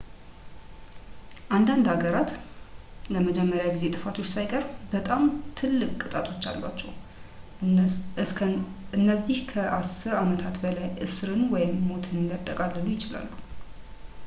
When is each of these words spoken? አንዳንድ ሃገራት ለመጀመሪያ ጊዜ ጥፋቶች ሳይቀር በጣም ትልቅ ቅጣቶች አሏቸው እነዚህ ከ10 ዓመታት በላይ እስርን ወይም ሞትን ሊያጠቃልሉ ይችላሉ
አንዳንድ 1.55 1.87
ሃገራት 1.91 2.31
ለመጀመሪያ 3.13 3.65
ጊዜ 3.75 3.83
ጥፋቶች 3.95 4.29
ሳይቀር 4.35 4.63
በጣም 4.93 5.21
ትልቅ 5.59 5.89
ቅጣቶች 6.03 6.45
አሏቸው 6.51 6.89
እነዚህ 9.01 9.39
ከ10 9.51 10.15
ዓመታት 10.23 10.57
በላይ 10.65 10.89
እስርን 11.07 11.43
ወይም 11.53 11.75
ሞትን 11.91 12.25
ሊያጠቃልሉ 12.29 12.87
ይችላሉ 12.95 13.29